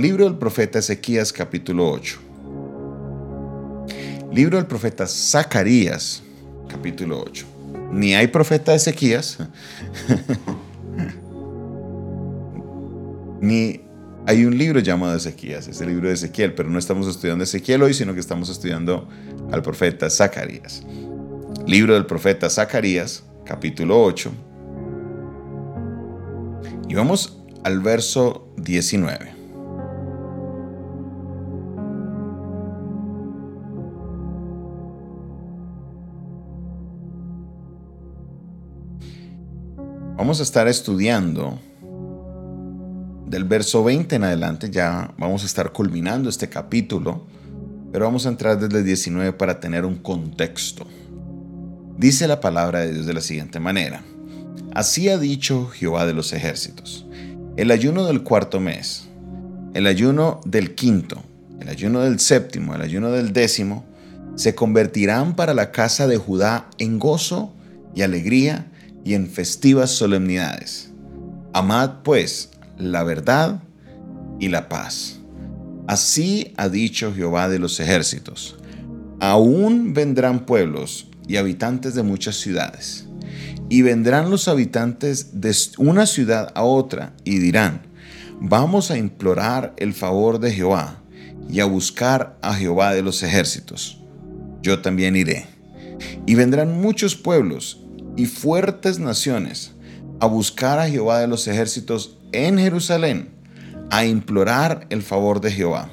[0.00, 2.18] Libro del profeta Ezequías capítulo 8.
[4.32, 6.22] Libro del profeta Zacarías
[6.70, 7.44] capítulo 8.
[7.92, 9.36] Ni hay profeta Ezequías,
[13.42, 13.82] ni
[14.26, 17.82] hay un libro llamado Ezequías, es el libro de Ezequiel, pero no estamos estudiando Ezequiel
[17.82, 19.06] hoy, sino que estamos estudiando
[19.52, 20.82] al profeta Zacarías.
[21.66, 24.32] Libro del profeta Zacarías, capítulo 8.
[26.88, 29.39] Y vamos al verso 19.
[40.20, 41.58] Vamos a estar estudiando
[43.26, 47.26] del verso 20 en adelante, ya vamos a estar culminando este capítulo,
[47.90, 50.86] pero vamos a entrar desde el 19 para tener un contexto.
[51.96, 54.02] Dice la palabra de Dios de la siguiente manera.
[54.74, 57.06] Así ha dicho Jehová de los ejércitos.
[57.56, 59.08] El ayuno del cuarto mes,
[59.72, 61.22] el ayuno del quinto,
[61.60, 63.86] el ayuno del séptimo, el ayuno del décimo,
[64.34, 67.54] se convertirán para la casa de Judá en gozo
[67.94, 68.66] y alegría
[69.04, 70.90] y en festivas solemnidades.
[71.52, 73.62] Amad pues la verdad
[74.38, 75.20] y la paz.
[75.86, 78.56] Así ha dicho Jehová de los ejércitos.
[79.20, 83.06] Aún vendrán pueblos y habitantes de muchas ciudades,
[83.68, 87.82] y vendrán los habitantes de una ciudad a otra y dirán,
[88.40, 91.02] vamos a implorar el favor de Jehová
[91.48, 94.00] y a buscar a Jehová de los ejércitos.
[94.60, 95.46] Yo también iré.
[96.26, 97.80] Y vendrán muchos pueblos
[98.16, 99.72] y fuertes naciones
[100.20, 103.30] a buscar a Jehová de los ejércitos en Jerusalén,
[103.90, 105.90] a implorar el favor de Jehová.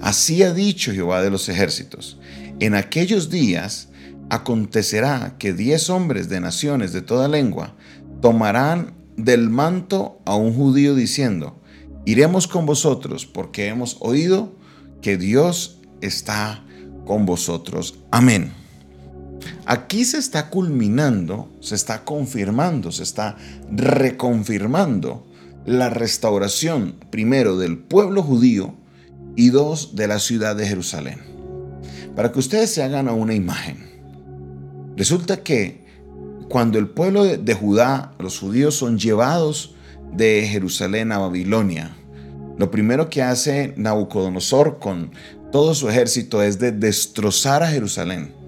[0.00, 2.18] Así ha dicho Jehová de los ejércitos.
[2.60, 3.88] En aquellos días
[4.28, 7.74] acontecerá que diez hombres de naciones de toda lengua
[8.20, 11.60] tomarán del manto a un judío diciendo,
[12.04, 14.56] iremos con vosotros porque hemos oído
[15.00, 16.64] que Dios está
[17.06, 17.98] con vosotros.
[18.10, 18.63] Amén.
[19.66, 23.36] Aquí se está culminando, se está confirmando, se está
[23.70, 25.26] reconfirmando
[25.64, 28.74] la restauración, primero, del pueblo judío
[29.36, 31.18] y dos, de la ciudad de Jerusalén.
[32.14, 33.78] Para que ustedes se hagan una imagen,
[34.96, 35.84] resulta que
[36.48, 39.74] cuando el pueblo de Judá, los judíos son llevados
[40.12, 41.96] de Jerusalén a Babilonia,
[42.58, 45.10] lo primero que hace Nabucodonosor con
[45.50, 48.43] todo su ejército es de destrozar a Jerusalén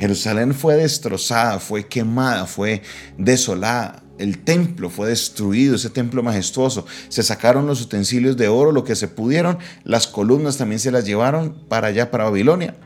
[0.00, 2.80] Jerusalén fue destrozada, fue quemada, fue
[3.18, 4.02] desolada.
[4.18, 6.86] El templo fue destruido, ese templo majestuoso.
[7.10, 9.58] Se sacaron los utensilios de oro, lo que se pudieron.
[9.84, 12.76] Las columnas también se las llevaron para allá, para Babilonia.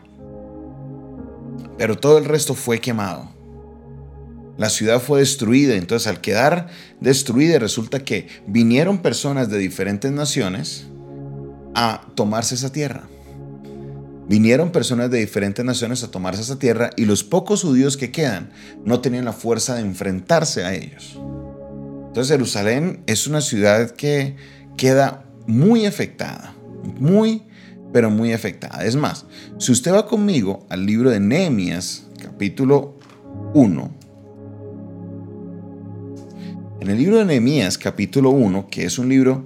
[1.78, 3.30] Pero todo el resto fue quemado.
[4.56, 5.76] La ciudad fue destruida.
[5.76, 6.68] Entonces al quedar
[7.00, 10.86] destruida resulta que vinieron personas de diferentes naciones
[11.76, 13.08] a tomarse esa tierra.
[14.26, 18.50] Vinieron personas de diferentes naciones a tomarse esa tierra y los pocos judíos que quedan
[18.84, 21.18] no tenían la fuerza de enfrentarse a ellos.
[22.06, 24.36] Entonces Jerusalén es una ciudad que
[24.76, 26.54] queda muy afectada,
[26.98, 27.42] muy,
[27.92, 28.84] pero muy afectada.
[28.84, 29.26] Es más,
[29.58, 32.98] si usted va conmigo al libro de Nehemías, capítulo
[33.52, 33.90] 1,
[36.80, 39.44] en el libro de Nehemías, capítulo 1, que es un libro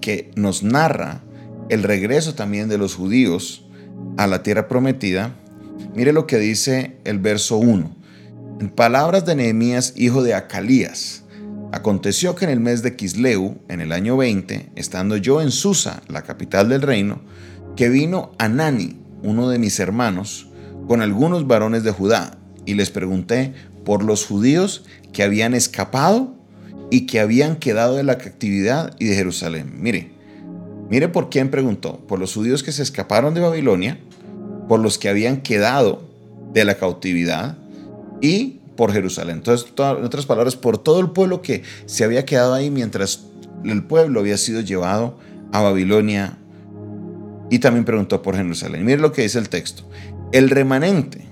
[0.00, 1.22] que nos narra
[1.68, 3.64] el regreso también de los judíos
[4.16, 5.34] a la tierra prometida,
[5.94, 7.96] mire lo que dice el verso 1.
[8.60, 11.24] En palabras de Nehemías, hijo de Acalías,
[11.72, 16.02] aconteció que en el mes de Kisleu, en el año 20, estando yo en Susa,
[16.08, 17.20] la capital del reino,
[17.76, 20.48] que vino Anani, uno de mis hermanos,
[20.86, 26.34] con algunos varones de Judá, y les pregunté por los judíos que habían escapado
[26.90, 29.72] y que habían quedado de la captividad y de Jerusalén.
[29.80, 30.10] Mire,
[30.90, 34.00] Mire por quién preguntó, por los judíos que se escaparon de Babilonia,
[34.68, 36.02] por los que habían quedado
[36.52, 37.56] de la cautividad
[38.20, 39.36] y por Jerusalén.
[39.36, 43.26] Entonces, en otras palabras, por todo el pueblo que se había quedado ahí mientras
[43.64, 45.16] el pueblo había sido llevado
[45.52, 46.38] a Babilonia
[47.50, 48.84] y también preguntó por Jerusalén.
[48.84, 49.84] Mire lo que dice el texto.
[50.32, 51.24] El remanente,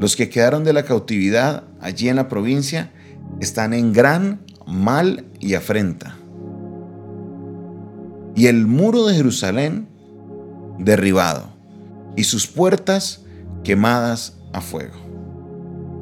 [0.00, 2.90] los que quedaron de la cautividad allí en la provincia,
[3.40, 6.16] están en gran mal y afrenta
[8.38, 9.88] y el muro de Jerusalén
[10.78, 11.48] derribado
[12.14, 13.22] y sus puertas
[13.64, 14.94] quemadas a fuego.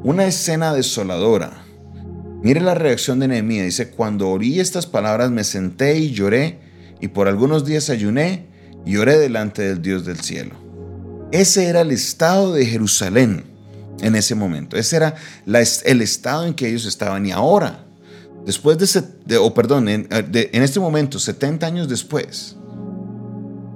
[0.03, 1.63] Una escena desoladora.
[2.43, 3.65] Mire la reacción de Nehemías.
[3.65, 6.59] Dice, cuando oí estas palabras me senté y lloré
[7.01, 8.45] y por algunos días ayuné
[8.85, 10.53] y oré delante del Dios del cielo.
[11.31, 13.45] Ese era el estado de Jerusalén
[13.99, 14.77] en ese momento.
[14.77, 15.15] Ese era
[15.47, 17.25] el estado en que ellos estaban.
[17.25, 17.86] Y ahora
[18.47, 22.55] Después de, o perdón, en, eh, este momento, 70 años después,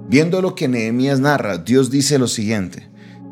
[0.08, 2.90] Viendo lo que Nehemías narra, Dios dice lo siguiente.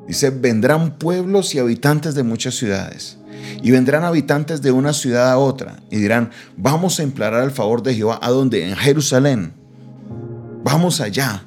[0.08, 3.18] Dice, vendrán pueblos y habitantes de muchas ciudades.
[3.62, 7.82] Y vendrán habitantes de una ciudad a otra y dirán, vamos a implorar el favor
[7.82, 8.18] de Jehová.
[8.22, 8.66] ¿A dónde?
[8.66, 9.52] En Jerusalén.
[10.64, 11.44] Vamos allá.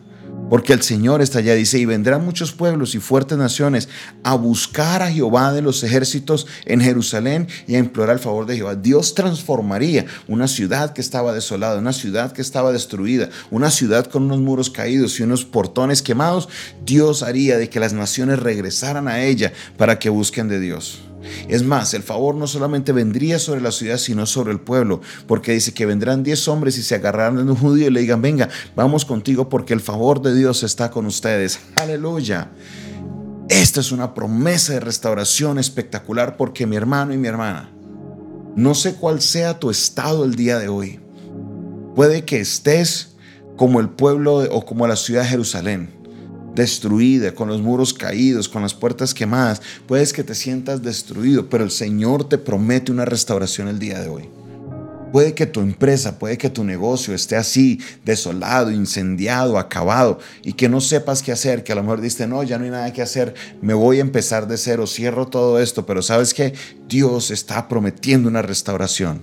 [0.49, 3.89] Porque el Señor está allá, dice, y vendrán muchos pueblos y fuertes naciones
[4.23, 8.57] a buscar a Jehová de los ejércitos en Jerusalén y a implorar el favor de
[8.57, 8.75] Jehová.
[8.75, 14.23] Dios transformaría una ciudad que estaba desolada, una ciudad que estaba destruida, una ciudad con
[14.23, 16.49] unos muros caídos y unos portones quemados.
[16.85, 21.01] Dios haría de que las naciones regresaran a ella para que busquen de Dios.
[21.47, 25.53] Es más, el favor no solamente vendría sobre la ciudad, sino sobre el pueblo, porque
[25.53, 28.49] dice que vendrán diez hombres y se agarrarán de un judío y le digan, venga,
[28.75, 31.59] vamos contigo porque el favor de Dios está con ustedes.
[31.75, 32.51] Aleluya.
[33.49, 37.69] Esta es una promesa de restauración espectacular porque mi hermano y mi hermana,
[38.55, 40.99] no sé cuál sea tu estado el día de hoy.
[41.95, 43.15] Puede que estés
[43.57, 45.92] como el pueblo o como la ciudad de Jerusalén
[46.55, 49.61] destruida, con los muros caídos, con las puertas quemadas.
[49.87, 54.09] Puedes que te sientas destruido, pero el Señor te promete una restauración el día de
[54.09, 54.29] hoy.
[55.11, 60.69] Puede que tu empresa, puede que tu negocio esté así, desolado, incendiado, acabado, y que
[60.69, 63.03] no sepas qué hacer, que a lo mejor dices, no, ya no hay nada que
[63.03, 66.55] hacer, me voy a empezar de cero, cierro todo esto, pero sabes que
[66.89, 69.21] Dios está prometiendo una restauración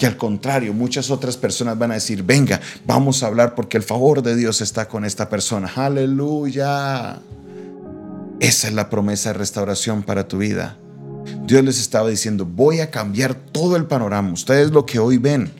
[0.00, 3.82] que al contrario, muchas otras personas van a decir, venga, vamos a hablar porque el
[3.82, 5.70] favor de Dios está con esta persona.
[5.76, 7.18] Aleluya.
[8.40, 10.78] Esa es la promesa de restauración para tu vida.
[11.44, 14.32] Dios les estaba diciendo, voy a cambiar todo el panorama.
[14.32, 15.50] Ustedes lo que hoy ven,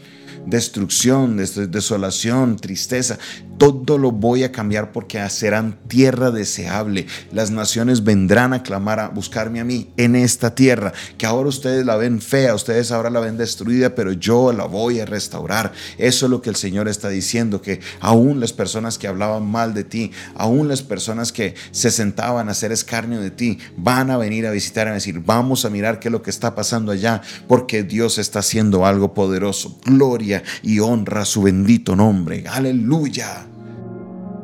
[0.47, 3.19] destrucción, desolación, tristeza,
[3.61, 7.07] todo lo voy a cambiar porque serán tierra deseable.
[7.31, 11.85] Las naciones vendrán a clamar, a buscarme a mí en esta tierra, que ahora ustedes
[11.85, 15.73] la ven fea, ustedes ahora la ven destruida, pero yo la voy a restaurar.
[15.99, 19.75] Eso es lo que el Señor está diciendo, que aún las personas que hablaban mal
[19.75, 24.17] de ti, aún las personas que se sentaban a hacer escarnio de ti, van a
[24.17, 26.93] venir a visitar y a decir, vamos a mirar qué es lo que está pasando
[26.93, 29.79] allá, porque Dios está haciendo algo poderoso.
[29.85, 32.45] Gloria y honra a su bendito nombre.
[32.49, 33.50] Aleluya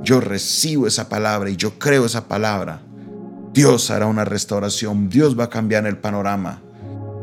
[0.06, 2.80] yo recibo esa palabra y yo creo esa palabra,
[3.52, 6.62] Dios hará una restauración, Dios va a cambiar el panorama.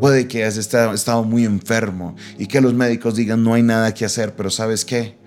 [0.02, 4.04] Puede que hayas estado muy enfermo y que los médicos digan no hay nada que
[4.04, 5.18] hacer, pero ¿sabes qué?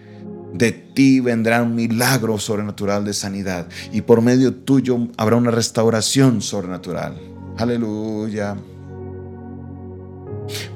[0.53, 6.43] De ti vendrá un milagro sobrenatural de sanidad y por medio tuyo habrá una restauración
[6.43, 7.19] sobrenatural.
[7.57, 8.55] Aleluya.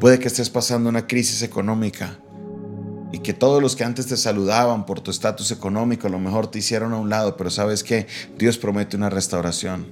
[0.00, 2.18] Puede que estés pasando una crisis económica
[3.12, 6.48] y que todos los que antes te saludaban por tu estatus económico a lo mejor
[6.48, 8.06] te hicieron a un lado, pero sabes que
[8.38, 9.86] Dios promete una restauración.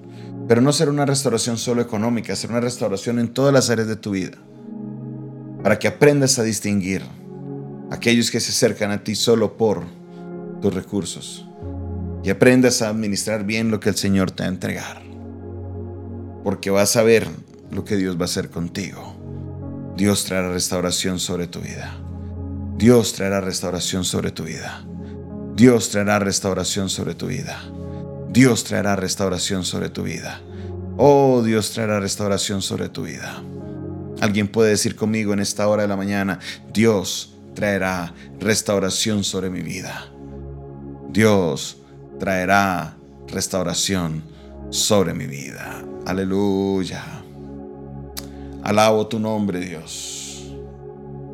[0.46, 3.96] Pero no será una restauración solo económica, será una restauración en todas las áreas de
[3.96, 4.38] tu vida.
[5.62, 7.02] Para que aprendas a distinguir
[7.90, 9.82] aquellos que se acercan a ti solo por
[10.62, 11.46] tus recursos
[12.22, 15.02] y aprendas a administrar bien lo que el Señor te va a entregar.
[16.44, 17.26] Porque vas a ver
[17.70, 19.14] lo que Dios va a hacer contigo.
[19.96, 21.98] Dios traerá restauración sobre tu vida.
[22.78, 24.84] Dios traerá restauración sobre tu vida.
[25.56, 27.60] Dios traerá restauración sobre tu vida.
[28.30, 30.40] Dios traerá restauración sobre tu vida.
[30.96, 33.42] Oh, Dios traerá restauración sobre tu vida.
[34.20, 36.38] Alguien puede decir conmigo en esta hora de la mañana,
[36.72, 40.06] Dios traerá restauración sobre mi vida.
[41.10, 41.78] Dios
[42.20, 44.22] traerá restauración
[44.70, 45.84] sobre mi vida.
[46.06, 47.04] Aleluya.
[48.62, 50.27] Alabo tu nombre, Dios.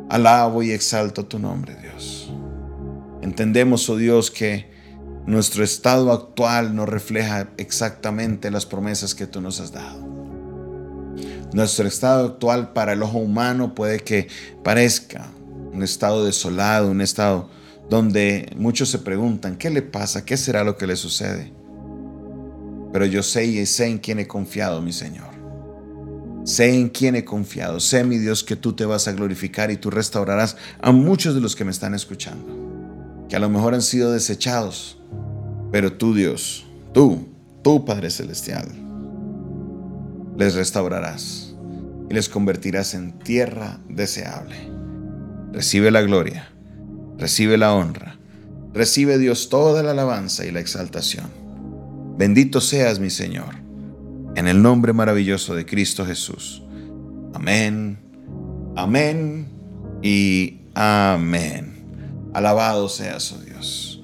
[0.08, 2.32] Alabo y exalto tu nombre, Dios.
[3.22, 4.70] Entendemos, oh Dios, que
[5.26, 10.06] nuestro estado actual no refleja exactamente las promesas que tú nos has dado.
[11.54, 14.28] Nuestro estado actual para el ojo humano puede que
[14.62, 15.26] parezca
[15.72, 17.48] un estado desolado, un estado
[17.88, 20.24] donde muchos se preguntan, ¿qué le pasa?
[20.24, 21.52] ¿Qué será lo que le sucede?
[22.92, 25.33] Pero yo sé y sé en quién he confiado, mi Señor.
[26.44, 29.78] Sé en quién he confiado, sé mi Dios que tú te vas a glorificar y
[29.78, 33.80] tú restaurarás a muchos de los que me están escuchando, que a lo mejor han
[33.80, 34.98] sido desechados,
[35.72, 37.28] pero tú Dios, tú,
[37.62, 38.68] tú Padre Celestial,
[40.36, 41.54] les restaurarás
[42.10, 44.56] y les convertirás en tierra deseable.
[45.50, 46.50] Recibe la gloria,
[47.16, 48.18] recibe la honra,
[48.74, 51.26] recibe Dios toda la alabanza y la exaltación.
[52.18, 53.63] Bendito seas mi Señor
[54.36, 56.62] en el nombre maravilloso de Cristo Jesús.
[57.34, 57.98] Amén,
[58.76, 59.48] amén
[60.02, 61.84] y amén.
[62.32, 64.02] Alabado sea su Dios.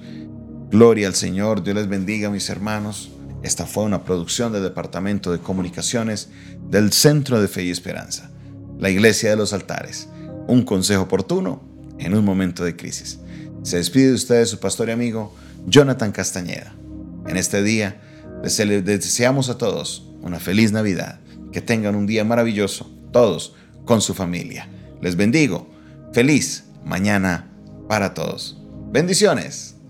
[0.69, 3.11] Gloria al Señor, Dios les bendiga mis hermanos.
[3.43, 6.29] Esta fue una producción del Departamento de Comunicaciones
[6.69, 8.31] del Centro de Fe y Esperanza,
[8.79, 10.07] la Iglesia de los Altares.
[10.47, 11.61] Un consejo oportuno
[11.99, 13.19] en un momento de crisis.
[13.63, 15.35] Se despide de ustedes su pastor y amigo
[15.67, 16.73] Jonathan Castañeda.
[17.27, 18.01] En este día
[18.43, 21.19] les deseamos a todos una feliz Navidad,
[21.51, 24.69] que tengan un día maravilloso, todos con su familia.
[25.01, 25.69] Les bendigo.
[26.13, 27.51] Feliz mañana
[27.87, 28.61] para todos.
[28.91, 29.80] Bendiciones.